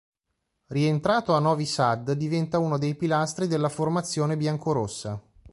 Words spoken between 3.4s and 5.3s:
della formazione biancorossa.